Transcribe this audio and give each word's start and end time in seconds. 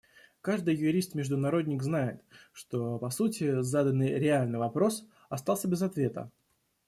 Каждый 0.41 0.73
юрист-международник 0.77 1.83
знает, 1.83 2.23
что, 2.53 2.97
по 2.97 3.11
сути, 3.11 3.61
заданный 3.61 4.17
реальный 4.17 4.57
вопрос 4.57 5.05
остался 5.29 5.67
без 5.67 5.83
ответа. 5.83 6.31